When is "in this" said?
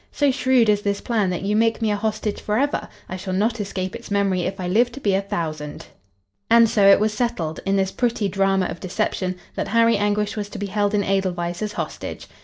7.67-7.91